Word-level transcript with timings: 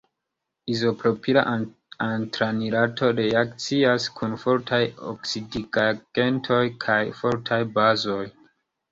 Izopropila 0.73 1.41
antranilato 2.05 3.09
reakcias 3.19 4.07
kun 4.19 4.33
fortaj 4.43 4.79
oksidigagentoj 5.11 6.63
kaj 6.87 6.97
fortaj 7.19 7.61
bazoj. 7.77 8.25